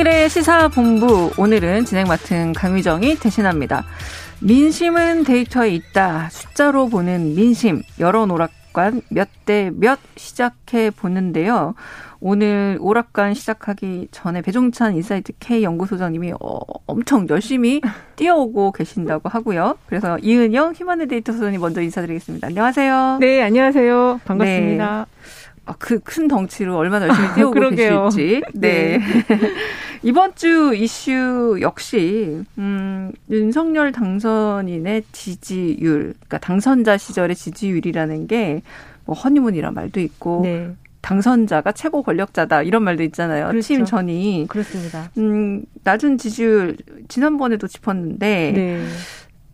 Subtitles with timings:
[0.00, 3.84] 최영일의 시사본부 오늘은 진행 맡은 강유정이 대신합니다.
[4.40, 6.28] 민심은 데이터에 있다.
[6.30, 11.74] 숫자로 보는 민심 여론 오락관 몇 대 몇 시작해 보는데요.
[12.20, 17.80] 오늘 오락관 시작하기 전에 배종찬 인사이트 K 연구소장님이 어, 엄청 열심히
[18.16, 19.76] 뛰어오고 계신다고 하고요.
[19.86, 22.46] 그래서 이은영 휴먼앤데이터 소장님 먼저 인사드리겠습니다.
[22.46, 23.18] 안녕하세요.
[23.20, 24.20] 네, 안녕하세요.
[24.24, 25.06] 반갑습니다.
[25.10, 25.20] 네.
[25.70, 28.42] 아, 그큰 덩치로 얼마나 열심히 뛰어오고 계실지.
[28.54, 28.98] 네.
[28.98, 29.00] 네.
[30.02, 38.62] 이번 주 이슈 역시 음, 윤석열 당선인의 지지율, 그러니까 당선자 시절의 지지율이라는 게
[39.10, 40.70] 뭐 허니문이란 말도 있고 네.
[41.00, 43.48] 당선자가 최고 권력자다 이런 말도 있잖아요.
[43.48, 43.60] 그렇죠.
[43.60, 45.10] 취임 전이 그렇습니다.
[45.18, 46.76] 음, 낮은 지지율
[47.08, 48.84] 지난번에도 짚었는데 네.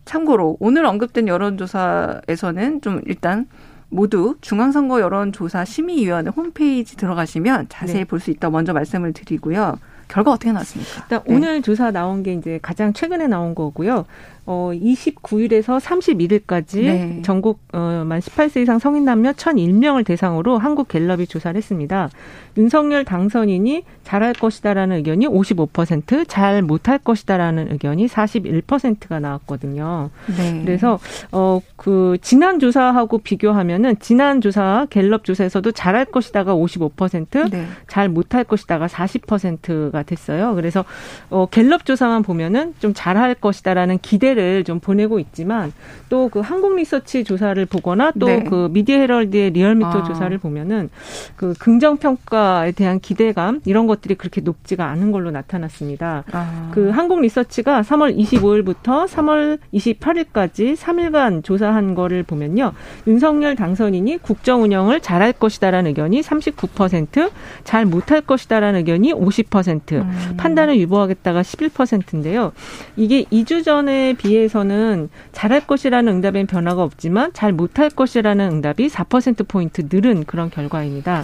[0.05, 3.47] 참고로 오늘 언급된 여론조사에서는 좀 일단
[3.89, 8.05] 모두 중앙선거 여론조사 심의위원회 홈페이지 들어가시면 자세히 네.
[8.05, 9.79] 볼수 있다 먼저 말씀을 드리고요.
[10.07, 11.03] 결과 어떻게 나왔습니까?
[11.03, 11.35] 일단 네.
[11.35, 14.05] 오늘 조사 나온 게 이제 가장 최근에 나온 거고요.
[14.47, 17.21] 어 29일에서 31일까지 네.
[17.21, 22.09] 전국 어만 18세 이상 성인 남녀 1,001명을 대상으로 한국 갤럽이 조사를 했습니다.
[22.57, 30.09] 윤석열 당선인이 잘할 것이다라는 의견이 55%, 잘 못할 것이다라는 의견이 41%가 나왔거든요.
[30.37, 30.61] 네.
[30.63, 30.97] 그래서
[31.31, 37.65] 어 그 지난 조사하고 비교하면은 지난 조사 갤럽 조사에서도 잘할 것이다가 55%, 네.
[37.87, 40.55] 잘 못할 것이다가 40%가 됐어요.
[40.55, 40.83] 그래서
[41.29, 45.71] 어 갤럽 조사만 보면은 좀 잘할 것이다라는 기대 를 좀 보내고 있지만
[46.09, 48.67] 또 그 한국 리서치 조사를 보거나 또그 네.
[48.71, 50.03] 미디어 헤럴드의 리얼미터 아.
[50.03, 50.89] 조사를 보면은
[51.35, 56.23] 그 긍정 평가 결과에 대한 기대감 이런 것들이 그렇게 높지가 않은 걸로 나타났습니다.
[56.31, 56.71] 아.
[56.73, 62.73] 그 한국 리서치가 3월 25일부터 3월 28일까지 3일간 조사한 거를 보면요.
[63.07, 67.31] 윤석열 당선인이 국정 운영을 잘할 것이다라는 의견이 39%,
[67.63, 70.33] 잘 못할 것이다라는 의견이 50%, 음.
[70.37, 72.51] 판단을 유보하겠다가 11%인데요.
[72.95, 79.47] 이게 2주 전에 비 해서는 잘할 것이라는 응답엔 변화가 없지만 잘 못할 것이라는 응답이 4%
[79.47, 81.23] 포인트 늘은 그런 결과입니다.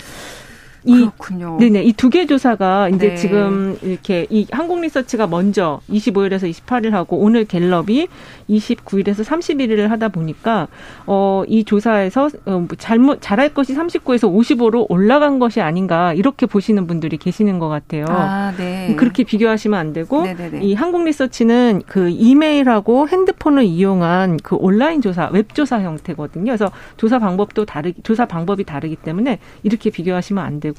[0.86, 1.58] 이, 그렇군요.
[1.60, 1.84] 네네.
[1.84, 3.16] 이 두 개 조사가 이제 네.
[3.16, 8.08] 지금 이렇게 이 한국 리서치가 먼저 25일에서 28일 하고 오늘 갤럽이
[8.50, 10.68] 29일에서 31일을 하다 보니까
[11.06, 17.18] 어, 이 조사에서 어, 잘못 잘할 것이 39에서 55로 올라간 것이 아닌가 이렇게 보시는 분들이
[17.18, 18.06] 계시는 것 같아요.
[18.10, 18.96] 아, 네.
[18.98, 20.62] 그렇게 비교하시면 안 되고 네네네.
[20.64, 26.46] 이 한국 리서치는 그 이메일하고 핸드폰을 이용한 그 온라인 조사, 웹 조사 형태거든요.
[26.46, 30.73] 그래서 조사 방법도 다르 조사 방법이 다르기 때문에 이렇게 비교하시면 안 되고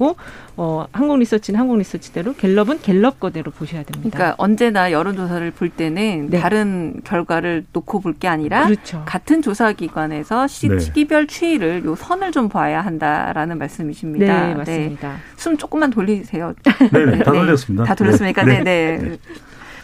[0.56, 4.16] 어, 한국 리서치는 한국 리서치대로 갤럽은 갤럽 거대로 보셔야 됩니다.
[4.16, 6.40] 그러니까 언제나 여론조사를 볼 때는 네.
[6.40, 9.02] 다른 결과를 놓고 볼 게 아니라 그렇죠.
[9.06, 10.76] 같은 조사기관에서 시, 네.
[10.94, 14.46] 기별 추이를 요 선을 좀 봐야 한다라는 말씀이십니다.
[14.48, 15.12] 네, 맞습니다.
[15.12, 15.18] 네.
[15.36, 16.54] 숨 조금만 돌리세요.
[16.92, 17.84] 네, 네다 돌렸습니다.
[17.84, 18.44] 다 돌렸습니까?
[18.44, 18.98] 네, 네.
[18.98, 19.18] 네.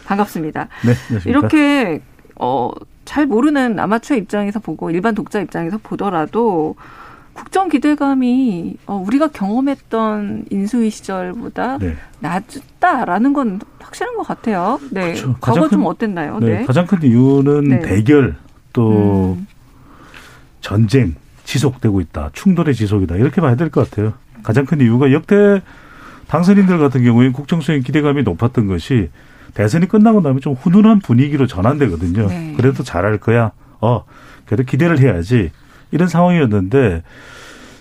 [0.05, 0.67] 반갑습니다.
[0.85, 0.93] 네,
[1.25, 2.01] 이렇게
[2.35, 2.71] 어,
[3.05, 6.75] 잘 모르는 아마추어 입장에서 보고 일반 독자 입장에서 보더라도
[7.33, 11.95] 국정 기대감이 어, 우리가 경험했던 인수위 시절보다 네.
[12.19, 14.79] 낮다라는 건 확실한 것 같아요.
[14.91, 15.13] 네.
[15.13, 15.35] 그렇죠.
[15.39, 16.39] 과거 좀 어땠나요?
[16.39, 16.59] 네.
[16.59, 16.65] 네.
[16.65, 17.79] 가장 큰 이유는 네.
[17.79, 18.35] 대결
[18.73, 19.47] 또 음.
[20.61, 22.29] 전쟁 지속되고 있다.
[22.33, 23.15] 충돌의 지속이다.
[23.15, 24.13] 이렇게 봐야 될 것 같아요.
[24.43, 25.61] 가장 큰 이유가 역대
[26.27, 29.09] 당선인들 같은 경우에 국정 수행 기대감이 높았던 것이
[29.53, 32.27] 대선이 끝나고 나면 좀 훈훈한 분위기로 전환되거든요.
[32.27, 32.53] 네.
[32.55, 33.51] 그래도 잘할 거야.
[33.81, 34.05] 어,
[34.45, 35.51] 그래도 기대를 해야지.
[35.91, 37.03] 이런 상황이었는데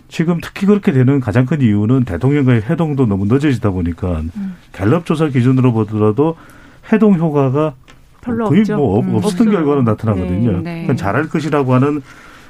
[0.08, 4.56] 지금 특히 그렇게 되는 가장 큰 이유는 대통령과의 회동도 너무 늦어지다 보니까 음.
[4.72, 6.36] 갤럽 조사 기준으로 보더라도
[6.92, 7.74] 회동 효과가
[8.20, 8.76] 별로 거의 없죠.
[8.76, 9.50] 뭐 음, 없었던 없어요.
[9.50, 10.50] 결과로 나타나거든요.
[10.50, 10.62] 네, 네.
[10.82, 12.02] 그러니까 잘할 것이라고 하는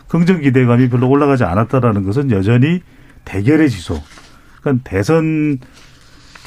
[0.09, 2.81] 긍정 기대감이 별로 올라가지 않았다라는 것은 여전히
[3.25, 4.03] 대결의 지속.
[4.61, 5.59] 그러니까 대선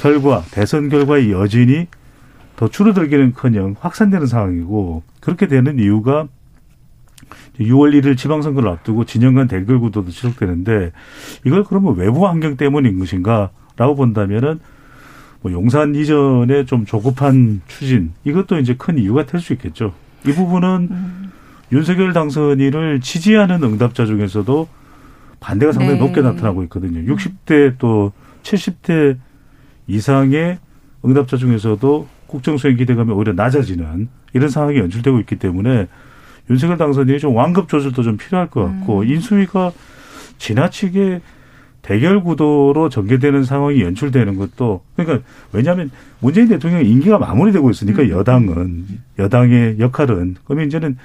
[0.00, 1.86] 결과, 대선 결과의 여진이
[2.56, 6.26] 더 줄어들기는커녕 확산되는 상황이고 그렇게 되는 이유가
[7.60, 10.92] 6월 1일 지방선거를 앞두고 진영 간 대결 구도도 지속되는데
[11.44, 14.60] 이걸 그러면 외부 환경 때문인 것인가라고 본다면은
[15.42, 19.92] 뭐 용산 이전에 좀 조급한 추진 이것도 이제 큰 이유가 될 수 있겠죠.
[20.26, 21.30] 이 부분은 음.
[21.72, 24.68] 윤석열 당선인을 지지하는 응답자 중에서도
[25.40, 26.04] 반대가 상당히 네.
[26.04, 27.14] 높게 나타나고 있거든요.
[27.14, 28.12] 60대 또
[28.42, 29.18] 70대
[29.86, 30.58] 이상의
[31.04, 35.88] 응답자 중에서도 국정수행 기대감이 오히려 낮아지는 이런 상황이 연출되고 있기 때문에
[36.50, 39.08] 윤석열 당선인이 좀 완급 조절도 좀 필요할 것 같고 음.
[39.08, 39.72] 인수위가
[40.38, 41.20] 지나치게
[41.82, 48.10] 대결 구도로 전개되는 상황이 연출되는 것도 그러니까 왜냐하면 문재인 대통령 임기가 마무리되고 있으니까 음.
[48.10, 48.84] 여당은
[49.18, 50.96] 여당의 역할은 그러면 이제는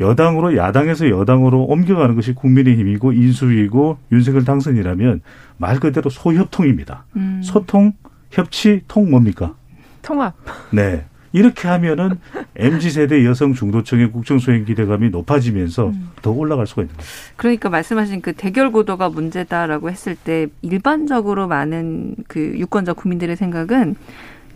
[0.00, 5.20] 여당으로 야당에서 여당으로 옮겨가는 것이 국민의힘이고 인수위고 윤석열 당선이라면
[5.56, 7.04] 말 그대로 소협통입니다.
[7.16, 7.40] 음.
[7.44, 7.92] 소통,
[8.30, 9.54] 협치, 통 뭡니까?
[10.02, 10.34] 통합.
[10.70, 11.04] 네.
[11.34, 12.20] 이렇게 하면은
[12.54, 16.10] MZ 세대 여성 중도층의 국정 수행 기대감이 높아지면서 음.
[16.22, 17.08] 더 올라갈 수가 있는 거죠.
[17.34, 23.96] 그러니까 말씀하신 그 대결 구도가 문제다라고 했을 때 일반적으로 많은 그 유권자 국민들의 생각은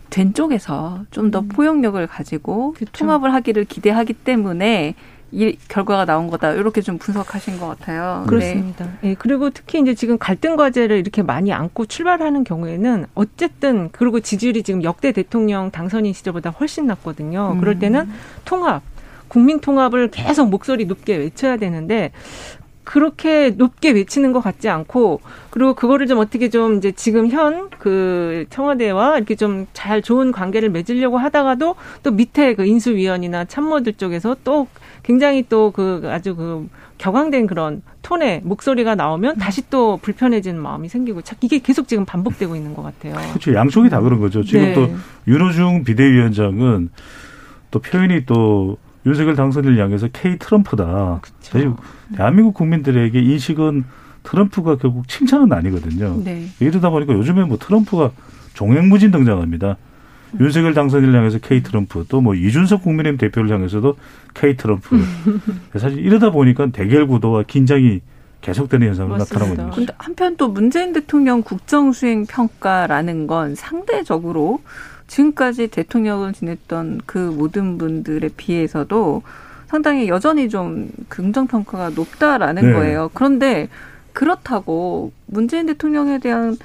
[0.09, 1.47] 된 쪽에서 좀더 음.
[1.49, 2.89] 포용력을 가지고 그쵸.
[2.93, 4.95] 통합을 하기를 기대하기 때문에
[5.31, 8.25] 이 결과가 나온 거다 이렇게 좀 분석하신 것 같아요.
[8.27, 8.85] 그렇습니다.
[9.01, 9.09] 네.
[9.09, 9.15] 네.
[9.17, 14.83] 그리고 특히 이제 지금 갈등 과제를 이렇게 많이 안고 출발하는 경우에는 어쨌든 그리고 지지율이 지금
[14.83, 17.53] 역대 대통령 당선인 시절보다 훨씬 낮거든요.
[17.53, 17.59] 음.
[17.59, 18.09] 그럴 때는
[18.45, 18.81] 통합,
[19.27, 22.11] 국민 통합을 계속 목소리 높게 외쳐야 되는데
[22.83, 25.21] 그렇게 높게 외치는 것 같지 않고
[25.51, 30.69] 그리고 그거를 좀 어떻게 좀 이제 지금 현 그 청와대와 이렇게 좀 잘 좋은 관계를
[30.69, 34.67] 맺으려고 하다가도 또 밑에 그 인수위원이나 참모들 쪽에서 또
[35.03, 36.67] 굉장히 또 그 아주 그
[36.97, 42.73] 격앙된 그런 톤의 목소리가 나오면 다시 또 불편해지는 마음이 생기고 이게 계속 지금 반복되고 있는
[42.73, 43.15] 것 같아요.
[43.29, 43.53] 그렇죠.
[43.53, 44.43] 양쪽이 다 그런 거죠.
[44.43, 44.73] 지금 네.
[44.73, 44.89] 또
[45.27, 46.89] 윤호중 비대위원장은
[47.71, 51.21] 또 표현이 또 윤석열 당선인을 향해서 K 트럼프다.
[51.21, 51.77] 그렇죠.
[52.15, 53.85] 대한민국 국민들에게 인식은
[54.23, 56.21] 트럼프가 결국 칭찬은 아니거든요.
[56.23, 56.47] 네.
[56.59, 58.11] 이러다 보니까 요즘에 뭐 트럼프가
[58.53, 59.77] 종횡무진 등장합니다.
[60.33, 60.39] 음.
[60.39, 63.95] 윤석열 당선인을 향해서 K 트럼프 또 뭐 이준석 국민의힘 대표를 향해서도
[64.33, 64.97] K 트럼프.
[65.77, 68.01] 사실 이러다 보니까 대결 구도와 긴장이
[68.41, 69.17] 계속되는 현상으로.
[69.17, 69.93] 나타나고 있는 거죠.
[69.97, 74.61] 한편 또 문재인 대통령 국정 수행 평가라는 건 상대적으로
[75.07, 79.23] 지금까지 대통령을 지냈던 그 모든 분들에 비해서도
[79.67, 82.73] 상당히 여전히 좀 긍정 평가가 높다라는 네.
[82.73, 83.09] 거예요.
[83.13, 83.69] 그런데
[84.13, 86.57] 그렇다고 문재인 대통령에 대한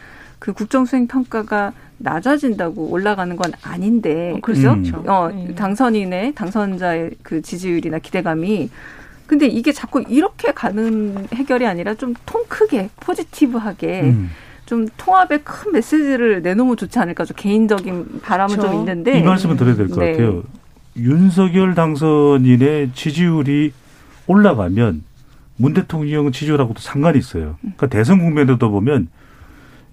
[0.44, 4.72] 그 국정수행 평가가 낮아진다고 올라가는 건 아닌데 어, 그렇죠?
[4.74, 4.92] 음.
[5.06, 5.54] 어, 네.
[5.54, 8.68] 당선인의 당선자의 그 지지율이나 기대감이
[9.26, 14.30] 근데 이게 자꾸 이렇게 가는 해결이 아니라 좀 통 크게 포지티브하게 음.
[14.66, 18.70] 좀 통합의 큰 메시지를 내놓으면 좋지 않을까 좀 개인적인 바람은 그렇죠.
[18.70, 20.12] 좀 있는데 이 말씀은 드려야 될것 네.
[20.12, 20.42] 같아요.
[20.98, 23.72] 윤석열 당선인의 지지율이
[24.26, 25.04] 올라가면
[25.56, 27.56] 문 대통령 지지율하고도 상관이 있어요.
[27.62, 29.08] 그러니까 대선 국면에도 보면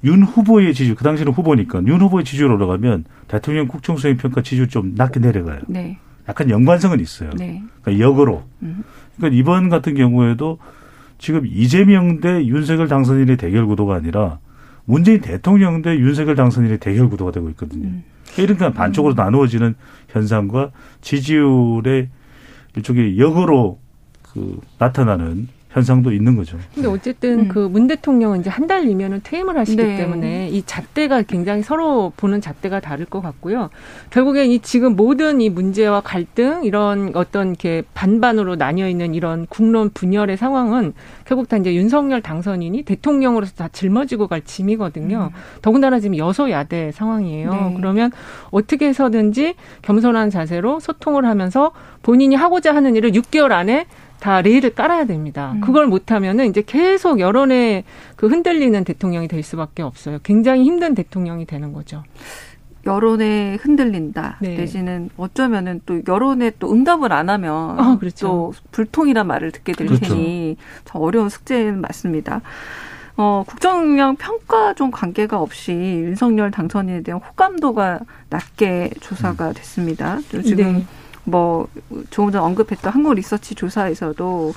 [0.04, 4.94] 윤 후보의 지지율, 그 당시는 후보니까 윤 후보의 지지율 올라가면 대통령 국정수행 평가 지지율 좀
[4.96, 5.62] 낮게 내려가요.
[5.68, 5.98] 네.
[6.28, 7.30] 약간 연관성은 있어요.
[7.38, 7.62] 네.
[7.82, 8.44] 그러니까 역으로.
[8.64, 8.84] 음.
[9.18, 10.58] 그러니까 이번 같은 경우에도
[11.18, 14.40] 지금 이재명 대 윤석열 당선인의 대결 구도가 아니라
[14.86, 17.88] 문재인 대통령 대 윤석열 당선인의 대결 구도가 되고 있거든요.
[17.88, 18.04] 음.
[18.36, 19.76] 그러니까 반쪽으로 나누어지는
[20.10, 20.72] 현상과
[21.02, 22.10] 지지율의
[22.76, 23.80] 일종의 역으로
[24.34, 26.58] 그 나타나는 현상도 있는 거죠.
[26.76, 27.48] 근데 어쨌든 음.
[27.48, 29.98] 그문 대통령은 이제 한 달이면은 퇴임을 하시기 네.
[29.98, 33.70] 때문에 이 잣대가 굉장히 서로 보는 잣대가 다를 것 같고요.
[34.10, 39.90] 결국엔 이 지금 모든 이 문제와 갈등 이런 어떤 이렇게 반반으로 나뉘어 있는 이런 국론
[39.94, 40.94] 분열의 상황은
[41.26, 45.32] 결국 다 이제 윤석열 당선인이 대통령으로서 다 짊어지고 갈 짐이거든요.
[45.34, 45.40] 음.
[45.62, 47.52] 더군다나 지금 여소야대 상황이에요.
[47.52, 47.74] 네.
[47.78, 48.12] 그러면
[48.50, 51.72] 어떻게 해서든지 겸손한 자세로 소통을 하면서
[52.02, 53.86] 본인이 하고자 하는 일을 6개월 안에
[54.22, 55.54] 다 레일을 깔아야 됩니다.
[55.56, 55.62] 음.
[55.62, 57.84] 그걸 못하면은 이제 계속 여론에
[58.16, 60.20] 그 흔들리는 대통령이 될 수밖에 없어요.
[60.24, 62.04] 굉장히 힘든 대통령이 되는 거죠.
[62.86, 64.58] 여론에 흔들린다 네.
[64.58, 68.28] 내지는 어쩌면은 또 여론에 또 응답을 안 하면 아, 그렇죠.
[68.28, 70.14] 또 불통이란 말을 듣게 될 그렇죠.
[70.14, 72.42] 테니 참 어려운 숙제는 맞습니다.
[73.18, 78.00] 어, 국정운영 평가 좀 관계가 없이 윤석열 당선인에 대한 호감도가
[78.30, 79.54] 낮게 조사가 음.
[79.56, 80.20] 됐습니다.
[80.44, 80.86] 지금 네.
[81.24, 81.68] 뭐
[82.10, 84.54] 조금 전 언급했던 한국 리서치 조사에서도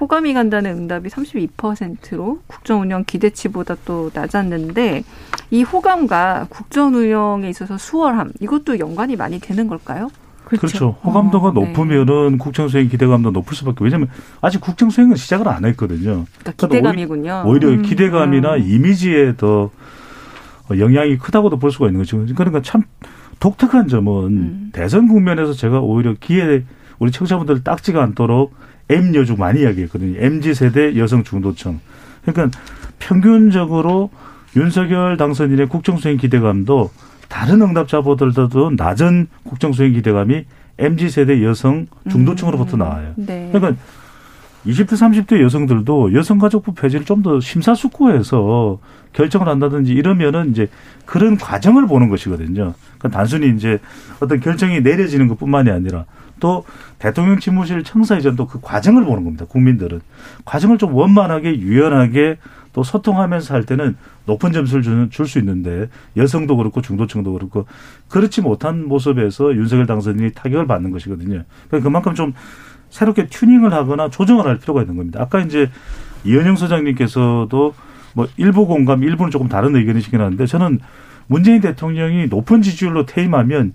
[0.00, 5.02] 호감이 간다는 응답이 32%로 국정 운영 기대치보다 또 낮았는데
[5.50, 10.10] 이 호감과 국정 운영에 있어서 수월함 이것도 연관이 많이 되는 걸까요?
[10.44, 10.66] 그렇죠.
[10.66, 10.96] 그렇죠.
[11.04, 11.60] 호감도가 어, 네.
[11.60, 12.38] 높으면은 네.
[12.38, 13.84] 국정 수행 기대감도 높을 수밖에.
[13.84, 14.08] 왜냐하면
[14.40, 16.24] 아직 국정 수행은 시작을 안 했거든요.
[16.38, 17.42] 그러니까 기대감이군요.
[17.46, 17.82] 오히려, 오히려 음.
[17.82, 18.62] 기대감이나 음.
[18.62, 19.70] 이미지에 더
[20.70, 22.24] 영향이 크다고도 볼 수가 있는 거죠.
[22.34, 22.82] 그러니까 참
[23.40, 24.70] 독특한 점은 음.
[24.72, 26.64] 대선 국면에서 제가 오히려 기회
[26.98, 28.54] 우리 청취자분들 딱지가 않도록
[28.88, 30.18] M 여중 많이 이야기했거든요.
[30.18, 31.80] MZ 세대 여성 중도층.
[32.24, 32.58] 그러니까
[32.98, 34.10] 평균적으로
[34.56, 36.90] 윤석열 당선인의 국정 수행 기대감도
[37.28, 40.44] 다른 응답자보다도 낮은 국정 수행 기대감이
[40.78, 42.78] MZ 세대 여성 중도층으로부터 음.
[42.78, 43.12] 나와요.
[43.16, 43.50] 네.
[43.52, 43.80] 그러니까
[44.68, 48.78] 20대, 30대 여성들도 여성가족부 폐지를 좀 더 심사숙고해서
[49.12, 50.68] 결정을 한다든지 이러면은 이제
[51.04, 52.74] 그런 과정을 보는 것이거든요.
[52.98, 53.80] 그러니까 단순히 이제
[54.20, 56.04] 어떤 결정이 내려지는 것 뿐만이 아니라
[56.38, 56.64] 또
[57.00, 59.46] 대통령 집무실 청사 이전도 그 과정을 보는 겁니다.
[59.48, 60.00] 국민들은.
[60.44, 62.38] 과정을 좀 원만하게 유연하게
[62.72, 63.96] 또 소통하면서 할 때는
[64.26, 67.66] 높은 점수를 줄 수 있는데 여성도 그렇고 중도층도 그렇고
[68.08, 71.42] 그렇지 못한 모습에서 윤석열 당선인이 타격을 받는 것이거든요.
[71.68, 72.34] 그러니까 그만큼 좀
[72.90, 75.20] 새롭게 튜닝을 하거나 조정을 할 필요가 있는 겁니다.
[75.22, 75.70] 아까 이제
[76.24, 77.74] 이현영 소장님께서도
[78.14, 80.80] 뭐 일부 공감, 일부는 조금 다른 의견이시긴 한데 저는
[81.26, 83.74] 문재인 대통령이 높은 지지율로 퇴임하면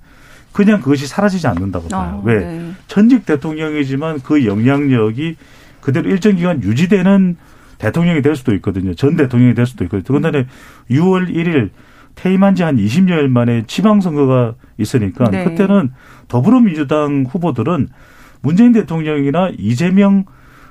[0.52, 2.22] 그냥 그것이 사라지지 않는다고 봐요.
[2.22, 2.40] 아, 왜?
[2.40, 2.72] 네.
[2.88, 5.36] 전직 대통령이지만 그 영향력이
[5.82, 7.38] 그대로 일정 기간 유지되는
[7.78, 8.94] 대통령이 될 수도 있거든요.
[8.94, 10.20] 전 대통령이 될 수도 있거든요.
[10.20, 10.48] 그런데
[10.90, 11.70] 6월 1일
[12.16, 15.44] 퇴임한 지 한 20여일 만에 지방선거가 있으니까 네.
[15.44, 15.92] 그때는
[16.28, 17.90] 더불어민주당 후보들은
[18.44, 20.26] 문재인 대통령이나 이재명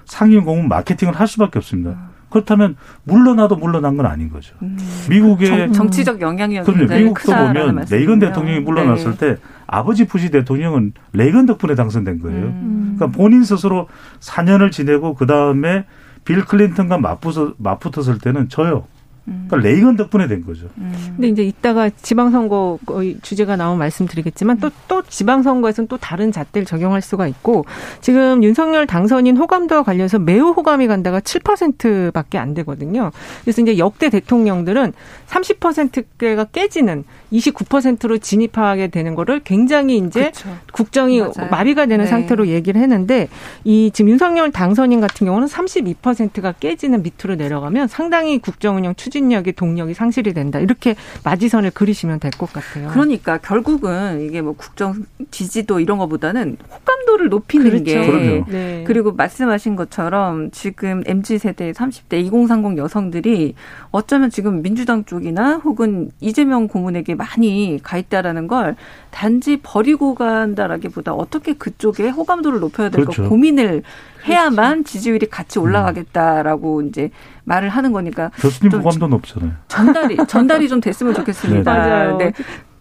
[0.05, 2.13] 상임 고문 마케팅을 할 수밖에 없습니다.
[2.29, 4.55] 그렇다면 물러나도 물러난 건 아닌 거죠.
[4.63, 4.79] 음.
[5.11, 6.95] 미국의 정, 치적 영향력이 그럼요.
[6.95, 9.35] 미국도 보면 레이건 대통령이 물러났을 네.
[9.35, 9.37] 때
[9.67, 12.47] 아버지 부시 대통령은 레이건 덕분에 당선된 거예요.
[12.47, 12.95] 음.
[12.97, 13.89] 그러니까 본인 스스로
[14.21, 15.85] 4년을 지내고 그 다음에
[16.25, 18.87] 빌 클린턴과 맞붙어, 맞붙었을 때는 저요.
[19.25, 20.69] 그러니까 레이건 덕분에 된 거죠.
[20.79, 20.93] 음.
[21.15, 22.79] 근데 이제 이따가 지방선거
[23.23, 27.65] 주제가 나오면 말씀드리겠지만 또, 또 지방선거에서는 또 다른 잣대를 적용할 수가 있고
[28.01, 33.13] 지금 윤석열 당선인 호감도와 관련해서 매우 호감이 간다가 7%밖에 안 되거든요.
[33.45, 34.93] 그래서 이제 역대 대통령들은
[35.29, 40.59] 30%가 깨지는 29%로 진입하게 되는 거를 굉장히 이제 그렇죠.
[40.73, 41.49] 국정이 맞아요.
[41.51, 42.11] 마비가 되는 네.
[42.11, 43.29] 상태로 얘기를 했는데
[43.65, 49.53] 이 지금 윤석열 당선인 같은 경우는 32%가 깨지는 밑으로 내려가면 상당히 국정 운영 추 추진력이
[49.53, 50.59] 동력이 상실이 된다.
[50.59, 52.89] 이렇게 마지선을 그리시면 될 것 같아요.
[52.89, 57.85] 그러니까 결국은 이게 뭐 국정 지지도 이런 것보다는 호감도를 높이는 그렇죠.
[57.85, 58.85] 게 네.
[58.87, 63.55] 그리고 말씀하신 것처럼 지금 MZ 세대 30대 2030 여성들이
[63.91, 68.77] 어쩌면 지금 민주당 쪽이나 혹은 이재명 고문에게 많이 가 있다라는 걸
[69.11, 73.29] 단지 버리고 간다라기보다 어떻게 그쪽에 호감도를 높여야 될까 그렇죠.
[73.29, 73.83] 고민을
[74.27, 74.89] 해야만 그렇죠.
[74.91, 76.89] 지지율이 같이 올라가겠다라고 음.
[76.89, 77.11] 이제
[77.45, 79.53] 말을 하는 거니까 교수님 호감도 높잖아요.
[79.69, 81.73] 전달이 전달이 좀 됐으면 좋겠습니다.
[81.73, 81.79] 네.
[81.79, 82.17] 맞아요.
[82.17, 82.33] 네.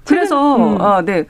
[0.05, 0.81] 그래서 음.
[0.81, 1.25] 어, 네.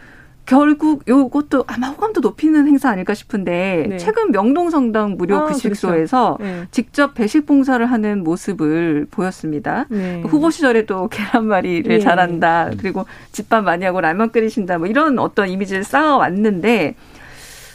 [0.45, 3.97] 결국 요것도 아마 호감도 높이는 행사 아닐까 싶은데 네.
[3.97, 6.51] 최근 명동성당 무료 아, 급식소에서 그렇죠.
[6.51, 6.67] 네.
[6.71, 9.85] 직접 배식 봉사를 하는 모습을 보였습니다.
[9.89, 10.21] 네.
[10.25, 11.99] 후보 시절에도 계란말이를 네.
[11.99, 12.71] 잘한다.
[12.79, 14.79] 그리고 집밥 많이 하고 라면 끓이신다.
[14.79, 16.95] 뭐 이런 어떤 이미지를 쌓아왔는데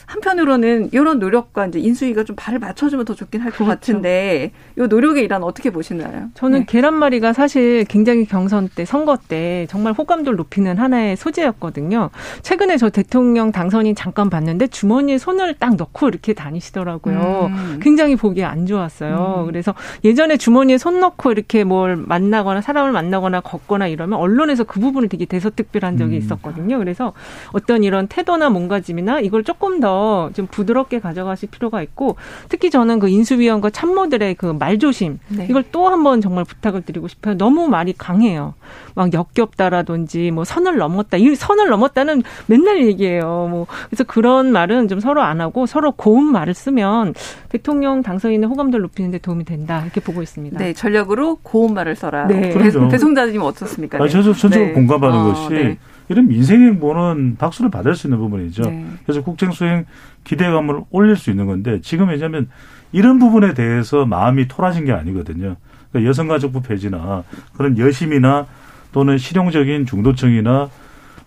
[0.07, 3.71] 한편으로는 이런 노력과 이제 인수위가 좀 발을 맞춰주면 더 좋긴 할것 그렇죠.
[3.71, 6.29] 같은데 이 노력의 일환 어떻게 보시나요?
[6.35, 6.67] 저는 네.
[6.67, 12.11] 계란말이가 사실 굉장히 경선 때 선거 때 정말 호감도를 높이는 하나의 소재였거든요.
[12.43, 17.51] 최근에 저 대통령 당선인 잠깐 봤는데 주머니에 손을 딱 넣고 이렇게 다니시더라고요.
[17.51, 17.81] 음.
[17.83, 19.41] 굉장히 보기 안 좋았어요.
[19.41, 19.47] 음.
[19.47, 25.09] 그래서 예전에 주머니에 손 넣고 이렇게 뭘 만나거나 사람을 만나거나 걷거나 이러면 언론에서 그 부분을
[25.09, 26.19] 되게 대서특별한 적이 음.
[26.19, 26.79] 있었거든요.
[26.79, 27.13] 그래서
[27.51, 29.96] 어떤 이런 태도나 몸가짐이나 이걸 조금 더
[30.35, 32.17] 좀 부드럽게 가져가실 필요가 있고
[32.49, 35.47] 특히 저는 그 인수위원과 참모들의 그 말조심 네.
[35.49, 37.37] 이걸 또 한번 정말 부탁을 드리고 싶어요.
[37.37, 38.55] 너무 말이 강해요.
[38.95, 41.17] 막 역겹다라든지 뭐 선을 넘었다.
[41.17, 43.49] 이 선을 넘었다는 맨날 얘기해요.
[43.51, 47.15] 뭐 그래서 그런 말은 좀 서로 안 하고 서로 고운 말을 쓰면
[47.49, 49.83] 대통령 당선인의 호감도를 높이는 데 도움이 된다.
[49.83, 50.59] 이렇게 보고 있습니다.
[50.59, 52.27] 네, 전략으로 고운 말을 써라.
[52.27, 52.53] 네.
[52.91, 54.03] 대송자님 어떻습니까?
[54.03, 54.73] 아, 저도 전적으로 네.
[54.73, 55.79] 공감하는 어, 것이 네.
[56.09, 58.63] 이런 민생행보는 박수를 받을 수 있는 부분이죠.
[58.63, 58.87] 네.
[59.05, 59.87] 그래서 국정수행
[60.25, 62.49] 기대감을 올릴 수 있는 건데 지금 왜냐하면
[62.93, 65.57] 이런 부분에 대해서 마음이 토라진 게 아니거든요.
[65.91, 67.25] 그러니까 여성가족부 폐지나
[67.57, 68.47] 그런 여심이나
[68.93, 70.71] 또는 실용적인 중도층이나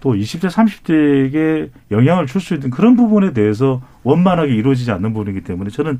[0.01, 5.69] 또 20대, 30대에게 영향을 줄 수 있는 그런 부분에 대해서 원만하게 이루어지지 않는 부분이기 때문에
[5.69, 5.99] 저는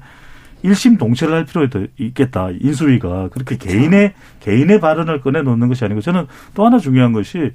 [0.63, 2.49] 일심 동체를 할 필요가 있겠다.
[2.59, 7.51] 인수위가 그렇게 개인의 개인의 발언을 꺼내 놓는 것이 아니고 저는 또 하나 중요한 것이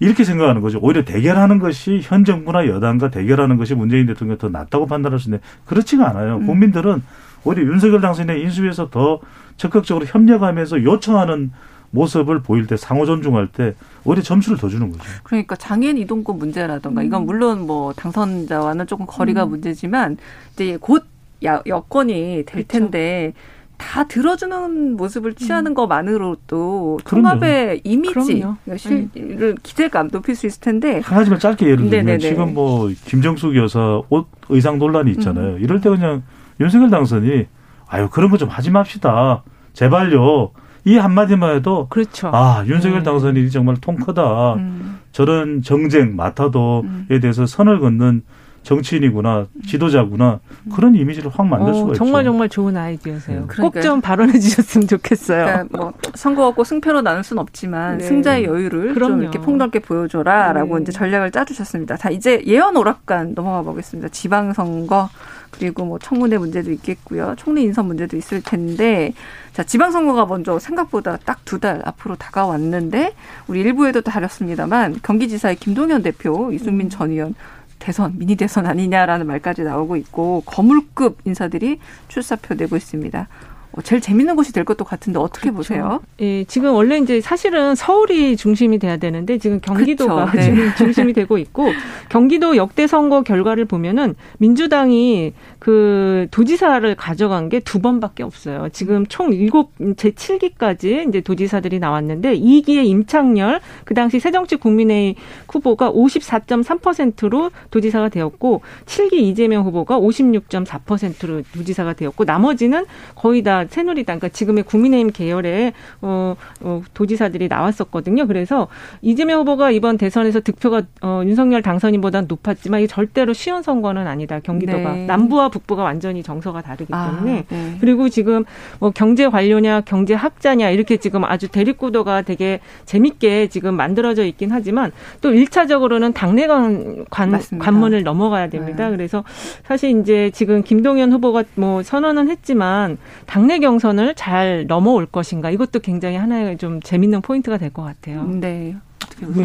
[0.00, 0.78] 이렇게 생각하는 거죠.
[0.80, 5.44] 오히려 대결하는 것이 현 정부나 여당과 대결하는 것이 문재인 대통령 더 낫다고 판단할 수 있는데
[5.66, 6.36] 그렇지가 않아요.
[6.36, 6.46] 음.
[6.46, 7.02] 국민들은
[7.44, 9.20] 오히려 윤석열 당선인의 인수위에서 더
[9.58, 11.52] 적극적으로 협력하면서 요청하는
[11.90, 15.04] 모습을 보일 때 상호 존중할 때 오히려 점수를 더 주는 거죠.
[15.22, 17.26] 그러니까 장애인 이동권 문제라던가 이건 음.
[17.26, 19.50] 물론 뭐 당선자와는 조금 거리가 음.
[19.50, 20.16] 문제지만
[20.54, 21.04] 이제 곧
[21.42, 22.68] 여건이 될 그렇죠.
[22.68, 23.32] 텐데
[23.80, 25.74] 다 들어주는 모습을 취하는 음.
[25.74, 28.44] 것만으로도 통합의 이미지,
[28.76, 29.54] 실을 네.
[29.62, 31.00] 기대감 높일 수 있을 텐데.
[31.02, 32.18] 하나지만 짧게 예를 들면 네네네.
[32.18, 35.54] 지금 뭐 김정숙 여사 옷 의상 논란이 있잖아요.
[35.54, 35.58] 음.
[35.60, 36.22] 이럴 때 그냥
[36.60, 37.46] 윤석열 당선이
[37.88, 39.42] 아유 그런 거 좀 하지 맙시다.
[39.72, 40.50] 제발요.
[40.84, 42.30] 이 한마디만 해도 그렇죠.
[42.34, 43.04] 아 윤석열 네.
[43.04, 44.54] 당선인이 정말 통 크다.
[44.54, 44.98] 음.
[45.12, 47.18] 저런 정쟁 마타도에 음.
[47.20, 48.22] 대해서 선을 긋는
[48.62, 50.40] 정치인이구나 지도자구나
[50.74, 51.94] 그런 이미지를 확 만들 어, 수가 있죠.
[51.98, 53.46] 정말 정말 좋은 아이디어세요.
[53.48, 53.62] 네.
[53.62, 55.44] 꼭좀 발언해 주셨으면 좋겠어요.
[55.44, 58.04] 그러니까 뭐 선거 갖고 승패로 나눌 수는 없지만 네.
[58.04, 59.12] 승자의 여유를 그럼요.
[59.12, 60.82] 좀 이렇게 폭넓게 보여줘라라고 네.
[60.82, 61.96] 이제 전략을 짜주셨습니다.
[61.96, 64.08] 자 이제 예언 오락관 넘어가 보겠습니다.
[64.10, 65.08] 지방선거
[65.50, 67.34] 그리고 뭐 청문회 문제도 있겠고요.
[67.36, 69.14] 총리 인선 문제도 있을 텐데
[69.52, 73.14] 자 지방선거가 먼저 생각보다 딱 두 달 앞으로 다가왔는데
[73.48, 76.90] 우리 일부에도 다뤘습니다만 경기지사의 김동연 대표 이승민 음.
[76.90, 77.34] 전 의원
[77.80, 83.26] 대선, 미니 대선 아니냐라는 말까지 나오고 있고 거물급 인사들이 출사표 내고 있습니다.
[83.72, 85.56] 어, 제일 재밌는 곳이 될 것도 같은데 어떻게 그렇죠.
[85.56, 86.00] 보세요?
[86.20, 90.42] 예, 지금 원래 이제 사실은 서울이 중심이 돼야 되는데 지금 경기도가 네.
[90.42, 91.68] 지금 중심이 되고 있고
[92.08, 98.68] 경기도 역대 선거 결과를 보면은 민주당이 그 도지사를 가져간 게 두 번밖에 없어요.
[98.72, 105.14] 지금 총 일곱 제 7기까지 이제 도지사들이 나왔는데 2기의 임창열 그 당시 새정치 국민의
[105.48, 114.28] 후보가 54.3%로 도지사가 되었고 7기 이재명 후보가 56.4%로 도지사가 되었고 나머지는 거의 다 새누리당 그러니까
[114.28, 118.26] 지금의 국민의힘 계열의 어, 어 도지사들이 나왔었거든요.
[118.26, 118.68] 그래서
[119.02, 124.40] 이재명 후보가 이번 대선에서 득표가 어 윤석열 당선인보다 높았지만 이게 절대로 쉬운 선거는 아니다.
[124.40, 125.06] 경기도가 네.
[125.06, 127.76] 남부와 북부가 완전히 정서가 다르기 아, 때문에 아, 네.
[127.80, 128.44] 그리고 지금
[128.78, 134.92] 뭐 경제 관료냐 경제 학자냐 이렇게 지금 아주 대립구도가 되게 재밌게 지금 만들어져 있긴 하지만
[135.20, 138.88] 또 일차적으로는 당내 관, 관 관문을 넘어가야 됩니다.
[138.88, 138.96] 네.
[138.96, 139.24] 그래서
[139.64, 146.16] 사실 이제 지금 김동연 후보가 뭐 선언은 했지만 당내 경선을 잘 넘어올 것인가 이것도 굉장히
[146.16, 148.24] 하나의 좀 재밌는 포인트가 될 것 같아요.
[148.24, 148.76] 네.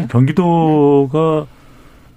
[0.08, 1.46] 경기도가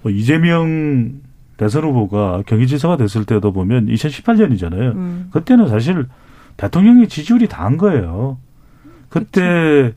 [0.02, 1.20] 뭐 이재명
[1.56, 4.94] 대선 후보가 경기지사가 됐을 때도 보면 2018년이잖아요.
[4.94, 5.28] 음.
[5.30, 6.06] 그때는 사실
[6.56, 8.38] 대통령의 지지율이 다 한 거예요.
[9.08, 9.94] 그때 그렇죠.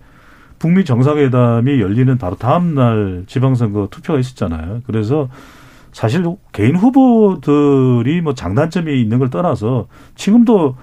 [0.60, 4.82] 북미 정상회담이 열리는 바로 다음 날 지방선거 투표가 있었잖아요.
[4.86, 5.30] 그래서
[5.92, 6.24] 사실
[6.54, 10.76] 개인 후보들이 뭐 장단점이 있는 걸 떠나서 지금도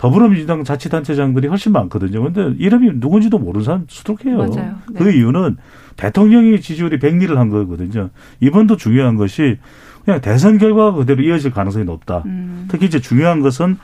[0.00, 2.22] 더불어민주당 자치단체장들이 훨씬 많거든요.
[2.22, 4.38] 근데 이름이 누군지도 모르는 사람 수두룩해요.
[4.38, 4.76] 맞아요.
[4.92, 4.98] 네.
[4.98, 5.58] 그 이유는
[5.96, 8.08] 대통령의 지지율이 백리를 한 거거든요.
[8.40, 9.58] 이번도 중요한 것이
[10.06, 12.22] 그냥 대선 결과가 그대로 이어질 가능성이 높다.
[12.24, 12.64] 음.
[12.70, 13.76] 특히 이제 중요한 것은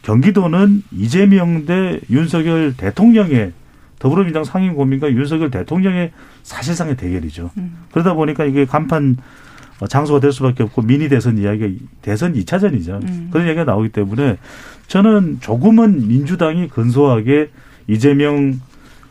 [0.00, 3.52] 경기도는 이재명 대 윤석열 대통령의
[3.98, 6.12] 더불어민주당 상임 고민과 윤석열 대통령의
[6.42, 7.50] 사실상의 대결이죠.
[7.58, 7.76] 음.
[7.92, 9.18] 그러다 보니까 이게 간판
[9.88, 13.02] 장소가 될 수밖에 없고 미니 대선 이야기가 대선 2차전이죠.
[13.02, 13.28] 음.
[13.30, 14.36] 그런 이야기가 나오기 때문에
[14.86, 17.50] 저는 조금은 민주당이 근소하게
[17.86, 18.60] 이재명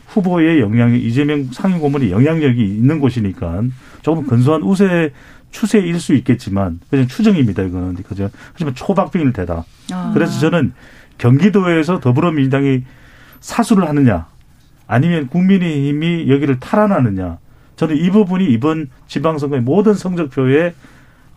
[0.08, 3.62] 후보의 영향이 이재명 상임 고문의 영향력이 있는 곳이니까
[4.02, 5.12] 조금 근소한 우세
[5.50, 9.64] 추세일 수 있겠지만 그냥 추정입니다 이거는 그죠 하지만 초박빙일 테다.
[9.92, 10.10] 아.
[10.14, 10.72] 그래서 저는
[11.18, 12.84] 경기도에서 더불어민주당이
[13.40, 14.26] 사수를 하느냐
[14.86, 17.38] 아니면 국민의힘이 여기를 탈환하느냐
[17.80, 20.74] 저는 이 부분이 이번 지방선거의 모든 성적표에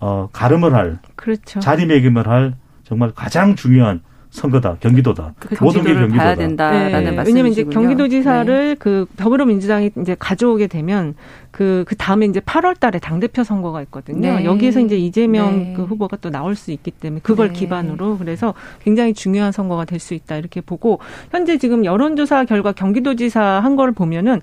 [0.02, 1.62] 어 가름을 할 그렇죠.
[1.62, 5.36] 자리매김을 할 정말 가장 중요한 선거다, 경기도다.
[5.40, 6.22] 그 모든 게 경기도다.
[6.22, 7.12] 봐야 된다라는 네.
[7.12, 7.26] 말씀이시군요.
[7.28, 8.76] 왜냐하면 이제 경기도지사를 네.
[8.78, 11.16] 그 더불어민주당이 이제 가져오게 되면
[11.54, 14.38] 그, 그 다음에 이제 8월 달에 당대표 선거가 있거든요.
[14.40, 14.44] 네.
[14.44, 15.74] 여기에서 이제 이재명 네.
[15.78, 17.54] 그 후보가 또 나올 수 있기 때문에 그걸 네.
[17.54, 21.00] 기반으로 그래서 굉장히 중요한 선거가 될 수 있다 이렇게 보고
[21.32, 24.42] 현재 지금 여론조사 결과 경기도지사 한 거를 보면은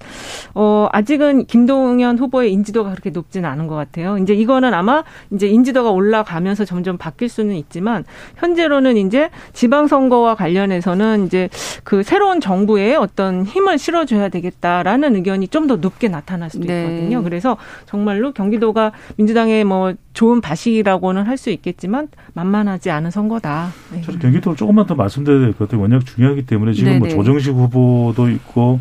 [0.54, 4.16] 어, 아직은 김동연 후보의 인지도가 그렇게 높지는 않은 것 같아요.
[4.18, 8.04] 이제 이거는 아마 이제 인지도가 올라가면서 점점 바뀔 수는 있지만
[8.36, 11.48] 현재로는 이제 지방선거와 관련해서는 이제
[11.84, 16.80] 그 새로운 정부에 어떤 힘을 실어줘야 되겠다라는 의견이 좀 더 높게 나타날 수도 네.
[16.84, 16.99] 있거든요.
[17.00, 17.18] 있거든요.
[17.18, 17.24] 음.
[17.24, 23.68] 그래서 정말로 경기도가 민주당의 뭐 좋은 바시라고는 할 수 있겠지만 만만하지 않은 선거다.
[23.92, 24.02] 네.
[24.02, 25.80] 저는 경기도를 조금만 더 말씀드려야 될 것 같아요.
[25.80, 27.14] 워낙 중요하기 때문에 지금 뭐 네네.
[27.14, 28.78] 뭐 조정식 후보도 있고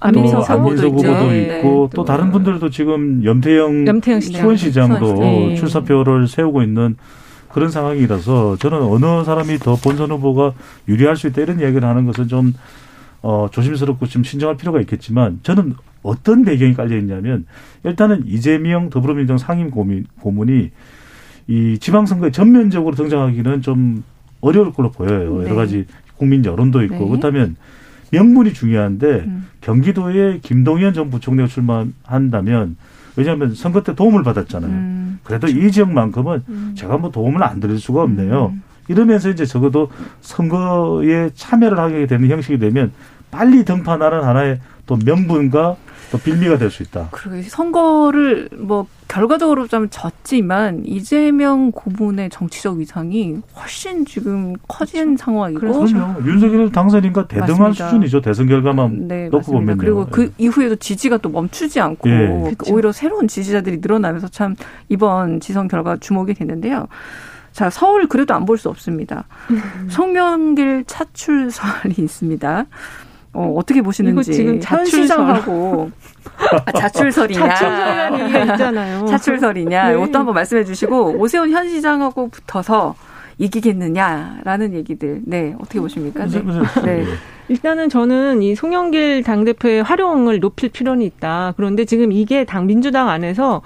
[0.00, 1.58] 안민석, 또 안민석 후보도, 네.
[1.58, 1.94] 있고 네.
[1.94, 5.54] 또 다른 분들도 지금 염태영, 염태영 수원시장도 네.
[5.54, 6.96] 출사표를 세우고 있는
[7.52, 10.54] 그런 상황이라서 저는 어느 사람이 더 본선 후보가
[10.88, 12.52] 유리할 수 있다 이런 이야기를 하는 것은 좀
[13.22, 17.46] 어, 조심스럽고 좀 신중할 필요가 있겠지만 저는 어떤 배경이 깔려 있냐면
[17.84, 20.70] 일단은 이재명 더불어민주당 상임 고민, 고문이
[21.48, 24.04] 이 지방선거에 전면적으로 등장하기는 좀
[24.40, 25.38] 어려울 걸로 보여요.
[25.38, 25.44] 네.
[25.44, 25.86] 여러 가지
[26.16, 27.08] 국민 여론도 있고 네.
[27.08, 27.56] 그렇다면
[28.10, 29.48] 명분이 중요한데 음.
[29.60, 32.76] 경기도에 김동연 전 부총리가 출마한다면
[33.16, 34.70] 왜냐하면 선거 때 도움을 받았잖아요.
[34.70, 35.18] 음.
[35.24, 35.66] 그래도 그렇죠.
[35.66, 36.72] 이 지역만큼은 음.
[36.76, 38.52] 제가 뭐 도움을 안 드릴 수가 없네요.
[38.54, 38.62] 음.
[38.88, 42.92] 이러면서 이제 적어도 선거에 참여를 하게 되는 형식이 되면
[43.30, 45.76] 빨리 등판하는 하나의 또 명분과
[46.12, 47.08] 또 빌미가 될 수 있다.
[47.10, 55.24] 그리고 선거를 뭐 결과적으로 좀 졌지만 이재명 고문의 정치적 위상이 훨씬 지금 커진 그렇죠.
[55.24, 56.20] 상황이고 그럼요.
[56.26, 57.86] 윤석열 당선인과 대등한 맞습니다.
[57.86, 58.20] 수준이죠.
[58.20, 60.30] 대선 결과만 네, 놓고 보면 그리고 그 예.
[60.38, 62.54] 이후에도 지지가 또 멈추지 않고 예.
[62.70, 64.54] 오히려 새로운 지지자들이 늘어나면서 참
[64.90, 66.88] 이번 지선 결과 주목이 됐는데요.
[67.52, 69.24] 자, 서울 그래도 안 볼 수 없습니다.
[69.50, 69.88] 음.
[69.90, 72.66] 성명길 차출설이 있습니다.
[73.34, 75.90] 어, 어떻게 보시는지 지금 자출시장하고
[76.66, 79.06] 아, 자출설이냐 자출설이라는 얘기가 있잖아요.
[79.06, 79.94] 자출설이냐 네.
[79.94, 82.94] 이것도 한번 말씀해 주시고 오세훈 현 시장하고 붙어서
[83.38, 86.26] 이기겠느냐라는 얘기들 네 어떻게 보십니까?
[86.26, 86.42] 네.
[86.84, 87.04] 네.
[87.52, 91.52] 일단은 저는 이 송영길 당대표의 활용을 높일 필요는 있다.
[91.56, 93.60] 그런데 지금 이게 당 민주당 안에서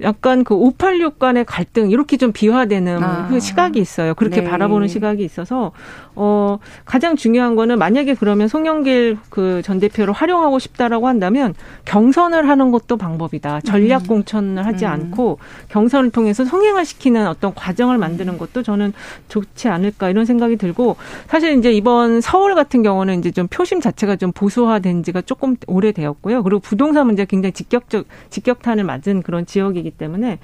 [0.00, 3.28] 약간 그 586 간의 갈등 이렇게 좀 비화되는 아.
[3.28, 4.14] 그 시각이 있어요.
[4.14, 4.48] 그렇게 네.
[4.48, 5.72] 바라보는 시각이 있어서
[6.14, 11.52] 어, 가장 중요한 거는 만약에 그러면 송영길 그 전 대표를 활용하고 싶다라고 한다면
[11.86, 13.62] 경선을 하는 것도 방법이다.
[13.62, 14.06] 전략 음.
[14.06, 14.90] 공천을 하지 음.
[14.90, 15.38] 않고
[15.70, 18.92] 경선을 통해서 성행을 시키는 어떤 과정을 만드는 것도 저는
[19.28, 20.96] 좋지 않을까 이런 생각이 들고
[21.26, 26.42] 사실 이제 이번 서울 같은 경우는 이제 좀 표심 자체가 좀 보수화된 지가 조금 오래되었고요.
[26.42, 30.38] 그리고 부동산 문제 굉장히 직격적 직격탄을 맞은 그런 지역이기 때문에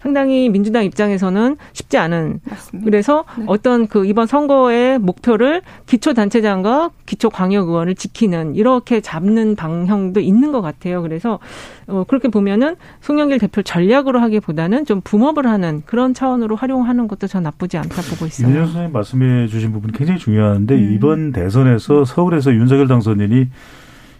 [0.00, 2.84] 상당히 민주당 입장에서는 쉽지 않은 맞습니다.
[2.84, 3.44] 그래서 네.
[3.48, 10.52] 어떤 그 이번 선거의 목표를 기초 단체장과 기초 광역 의원을 지키는 이렇게 잡는 방향도 있는
[10.52, 11.02] 것 같아요.
[11.02, 11.40] 그래서
[11.88, 17.42] 어 그렇게 보면은 송영길 대표 전략으로 하기보다는 좀 붐업을 하는 그런 차원으로 활용하는 것도 전
[17.42, 18.54] 나쁘지 않다 보고 있어요.
[18.54, 20.92] 윤 선생님 말씀해 주신 부분이 굉장히 중요한데 음.
[20.94, 23.48] 이번 대선에서 서울 에서 윤석열 당선인이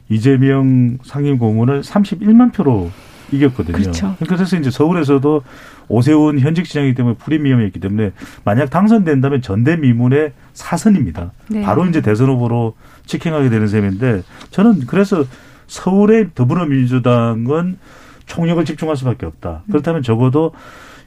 [0.09, 2.91] 이재명 상임 고문을 31만 표로
[3.31, 3.77] 이겼거든요.
[3.77, 4.17] 그렇죠.
[4.27, 5.43] 그래서 이제 서울에서도
[5.89, 8.13] 오세훈 현직 시장이기 때문에 프리미엄이었기 때문에
[8.45, 11.33] 만약 당선된다면 전대미문의 사선입니다.
[11.51, 11.63] 네.
[11.63, 12.75] 바로 이제 대선 후보로
[13.07, 15.25] 직행하게 되는 셈인데 저는 그래서
[15.67, 17.79] 서울의 더불어민주당은
[18.27, 19.63] 총력을 집중할 수밖에 없다.
[19.69, 20.53] 그렇다면 적어도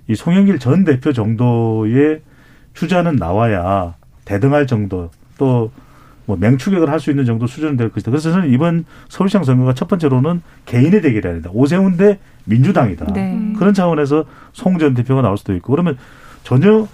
[0.08, 2.22] 이 송영길 전 대표 정도의
[2.74, 5.72] 주자는 나와야 대등할 정도 또
[6.32, 8.10] 뭐 맹추격을 할 수 있는 정도 수준은 될 것이다.
[8.12, 11.50] 그래서 저는 이번 서울시장 선거가 첫 번째로는 개인의 대결이 아니다.
[11.52, 13.08] 오세훈 대 민주당이다.
[13.14, 13.54] 네.
[13.58, 15.98] 그런 차원에서 송 전 대표가 나올 수도 있고 그러면
[16.44, 16.88] 전혀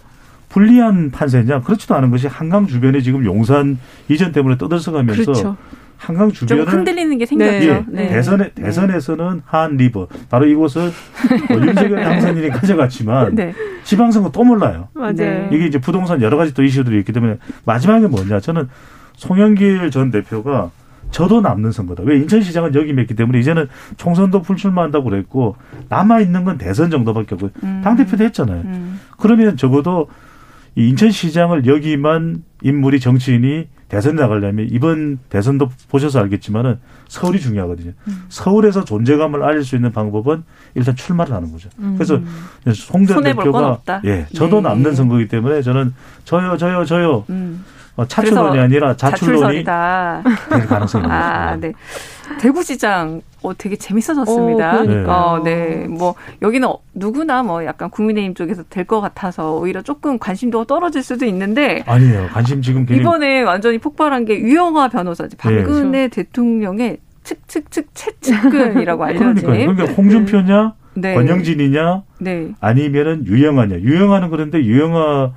[0.49, 1.61] 불리한 판세냐?
[1.61, 3.77] 그렇지도 않은 것이 한강 주변에 지금 용산
[4.09, 5.57] 이전 때문에 떠들썩하면서 그렇죠.
[5.97, 7.65] 한강 주변을 흔들리는 게 생겼죠.
[7.67, 8.07] 예, 네.
[8.09, 8.63] 대선에 네.
[8.63, 10.91] 대선에서는 한 리버 바로 이곳을
[11.49, 13.53] 뭐 윤석열 당선인이 가져갔지만 네.
[13.83, 14.87] 지방선거 또 몰라요.
[14.93, 15.49] 맞아요.
[15.51, 18.39] 이게 이제 부동산 여러 가지 또 이슈들이 있기 때문에 마지막에 뭐냐?
[18.39, 18.69] 저는
[19.17, 20.71] 송영길 전 대표가
[21.11, 22.03] 저도 남는 선거다.
[22.05, 25.55] 왜 인천시장은 역임했기 때문에 이제는 총선도 불출마한다고 그랬고
[25.89, 27.81] 남아 있는 건 대선 정도밖에 없고 음.
[27.83, 28.61] 당 대표도 했잖아요.
[28.65, 28.99] 음.
[29.17, 30.07] 그러면 적어도
[30.75, 36.77] 이 인천시장을 역임한 인물이 정치인이 대선 나가려면 이번 대선도 보셔서 알겠지만은
[37.07, 37.93] 서울이 중요하거든요.
[38.07, 38.23] 음.
[38.27, 40.43] 서울에서 존재감을 알릴 수 있는 방법은
[40.75, 41.69] 일단 출마를 하는 거죠.
[41.79, 41.95] 음.
[41.97, 42.19] 그래서
[42.73, 44.69] 송전 대표가 예, 저도 네.
[44.69, 45.93] 남는 선거이기 때문에 저는
[46.25, 47.63] 저요 저요 저요 음.
[47.97, 51.09] 어, 차출론이 아니라 자출론이 될 가능성이 있습니다.
[51.11, 51.73] 아, 네.
[52.39, 54.75] 대구시장 어 되게 재밌어졌습니다.
[54.79, 55.31] 어, 그러니까.
[55.31, 55.87] 어, 네.
[55.89, 61.25] 뭐 여기는 누구나 뭐 약간 국민의힘 쪽에서 될 것 같아서 오히려 조금 관심도가 떨어질 수도
[61.25, 62.27] 있는데 아니에요.
[62.31, 66.07] 관심 지금 이번에 완전히 폭발한 게 유영아 변호사지 박근혜 네.
[66.07, 69.35] 대통령의 측측측 채측근이라고 알려진.
[69.35, 71.13] 그러니까 홍준표냐, 네.
[71.15, 72.51] 권영진이냐, 네.
[72.61, 73.79] 아니면은 유영아냐.
[73.79, 75.31] 유영아는 그런데 유영아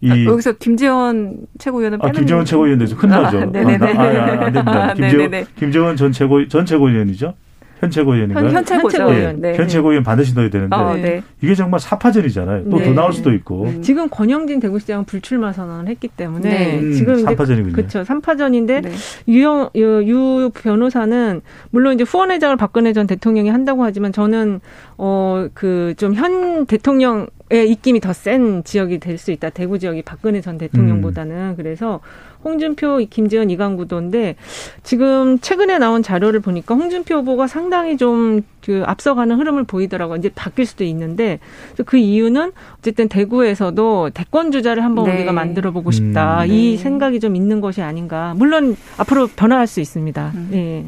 [0.00, 3.38] 이 아, 여기서 김재원 최고위원은 아, 김재원 최고위원에서 흔나죠.
[3.38, 3.92] 아, 네네네.
[3.94, 4.90] 아, 아, 안 됩니다.
[4.90, 7.34] 아, 김재원, 김재원 전 최고 전 최고위원이죠.
[7.80, 8.46] 현 최고위원인가요?
[8.46, 9.10] 현, 현 최고죠.
[9.10, 9.32] 네.
[9.32, 9.54] 네.
[9.56, 11.22] 현 최고위원 반드시 넣어야 되는데 어, 네.
[11.40, 12.64] 이게 정말 사파전이잖아요.
[12.70, 12.92] 또더 네.
[12.92, 13.64] 나올 수도 있고.
[13.64, 13.82] 음.
[13.82, 16.78] 지금 권영진 대구시장은 불출마 선언을 했기 때문에 네.
[16.80, 17.72] 음, 지금 삼파전이군요.
[17.74, 18.04] 그렇죠.
[18.04, 18.92] 삼파전인데 네.
[19.28, 24.60] 유영 유, 유 변호사는 물론 이제 후원회장을 박근혜 전 대통령이 한다고 하지만 저는
[24.96, 29.48] 어 그 좀 현 대통령 의 입김이 더 센 지역이 될 수 있다.
[29.50, 31.54] 대구 지역이 박근혜 전 대통령보다는 음.
[31.56, 32.00] 그래서
[32.44, 34.36] 홍준표, 김재현, 이강 구도인데
[34.82, 40.18] 지금 최근에 나온 자료를 보니까 홍준표 후보가 상당히 좀 그 앞서가는 흐름을 보이더라고요.
[40.18, 41.38] 이제 바뀔 수도 있는데
[41.86, 45.14] 그 이유는 어쨌든 대구에서도 대권 주자를 한번 네.
[45.14, 46.42] 우리가 만들어 보고 싶다.
[46.42, 46.50] 음.
[46.50, 46.76] 이 네.
[46.76, 48.34] 생각이 좀 있는 것이 아닌가.
[48.36, 50.32] 물론 앞으로 변화할 수 있습니다.
[50.34, 50.48] 음.
[50.50, 50.84] 네.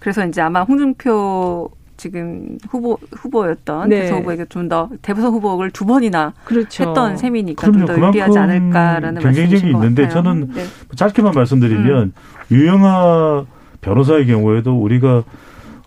[0.00, 4.02] 그래서 이제 아마 홍준표 지금 후보 후보였던 네.
[4.02, 6.84] 대선 후보에게 좀 더 대선 후보를 두 번이나 그렇죠.
[6.84, 10.64] 했던 셈이니까 좀 더 유리하지 않을까라는 경쟁력이 있는데 저는 네.
[10.96, 12.12] 짧게만 말씀드리면 음.
[12.50, 13.44] 유영아
[13.80, 15.22] 변호사의 경우에도 우리가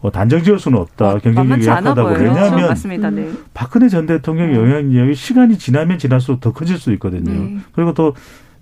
[0.02, 1.10] 어, 단정 지을 수는 없다.
[1.16, 2.10] 어, 경쟁력이 약하다고.
[2.12, 2.68] 왜냐하면 그렇죠.
[2.70, 3.10] 맞습니다.
[3.10, 3.30] 네.
[3.54, 4.64] 박근혜 전 대통령의 음.
[4.64, 7.32] 영향력이 시간이 지나면 지날수록 더 커질 수 있거든요.
[7.34, 7.58] 네.
[7.74, 8.14] 그리고 또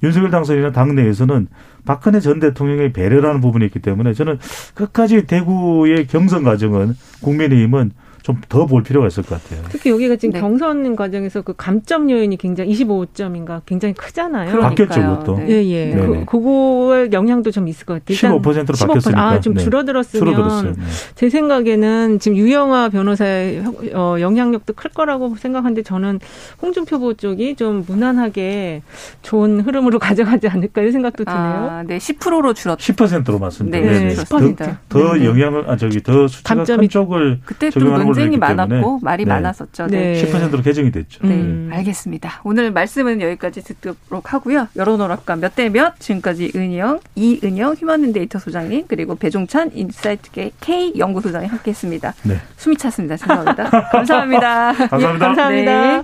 [0.02, 1.48] 윤석열 당선인이나 당내에서는
[1.88, 4.38] 박근혜 전 대통령의 배려라는 부분이 있기 때문에 저는
[4.76, 7.92] 끝까지 대구의 경선 과정은 국민의힘은
[8.28, 9.64] 좀 더 볼 필요가 있을 것 같아요.
[9.70, 10.40] 특히 여기가 지금 네.
[10.42, 14.60] 경선 과정에서 그 감점 요인이 굉장히 25점인가 굉장히 크잖아요.
[14.60, 15.38] 바뀌었죠, 그것도.
[15.38, 15.48] 네.
[15.50, 15.96] 예, 예.
[15.96, 18.42] 그, 그거의 영향도 좀 있을 것 같아요.
[18.42, 19.22] 15%로 15%, 바뀌었으니까.
[19.22, 19.64] 아, 좀 네.
[19.64, 20.84] 줄어들었으면 네.
[21.16, 23.64] 제 생각에는 지금 유영아 변호사의
[23.94, 26.20] 어, 영향력도 클 거라고 생각하는데 저는
[26.62, 28.82] 홍준표 보 쪽이 좀 무난하게
[29.22, 31.40] 좋은 흐름으로 가져가지 않을까 이런 생각도 드네요.
[31.40, 32.78] 아, 네, 10%로 줄었.
[32.78, 33.80] 10%로 맞습니다.
[33.80, 34.16] 네, 네.
[34.16, 34.58] 10%.
[34.58, 39.26] 더, 더 영향을 아 저기 더 수치가 큰 쪽을 그때 적용하는 걸 논쟁이 많았고 말이
[39.26, 39.30] 네.
[39.30, 39.88] 많았었죠.
[39.88, 40.22] 네.
[40.24, 41.26] 10%로 개정이 됐죠.
[41.26, 41.34] 네.
[41.36, 41.70] 음.
[41.74, 42.42] 알겠습니다.
[42.44, 44.68] 오늘 말씀은 여기까지 듣도록 하고요.
[44.76, 52.14] 여론오락관 몇 대 몇 지금까지 은영, 이은영 휴먼데이터 소장님 그리고 배종찬 인사이트 K 연구소장이 함께했습니다.
[52.24, 52.38] 네.
[52.58, 53.18] 숨이 찼습니다.
[53.18, 53.70] 죄송합니다.
[53.92, 54.74] 감사합니다.
[54.88, 55.16] 감사합니다.
[55.16, 55.98] 예, 감사합니다.
[55.98, 56.04] 네.